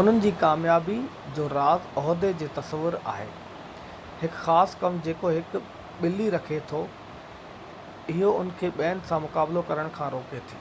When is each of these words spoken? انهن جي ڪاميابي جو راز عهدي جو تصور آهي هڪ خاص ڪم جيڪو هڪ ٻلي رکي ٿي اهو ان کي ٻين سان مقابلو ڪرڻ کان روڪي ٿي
انهن 0.00 0.16
جي 0.22 0.30
ڪاميابي 0.38 0.94
جو 1.36 1.44
راز 1.52 1.84
عهدي 2.00 2.30
جو 2.40 2.48
تصور 2.56 2.96
آهي 3.12 3.26
هڪ 4.22 4.30
خاص 4.46 4.74
ڪم 4.80 4.96
جيڪو 5.04 5.30
هڪ 5.36 5.62
ٻلي 6.00 6.26
رکي 6.36 6.58
ٿي 6.72 6.80
اهو 8.16 8.34
ان 8.40 8.50
کي 8.64 8.72
ٻين 8.82 9.06
سان 9.12 9.24
مقابلو 9.28 9.64
ڪرڻ 9.72 9.92
کان 10.00 10.12
روڪي 10.16 10.42
ٿي 10.50 10.60